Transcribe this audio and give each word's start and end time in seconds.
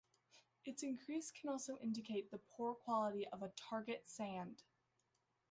Its 0.65 0.81
increase 0.81 1.29
can 1.29 1.51
also 1.51 1.77
indicate 1.77 2.31
the 2.31 2.39
poor 2.39 2.73
quality 2.73 3.27
of 3.27 3.43
a 3.43 3.49
target 3.69 4.07
sand. 4.07 4.63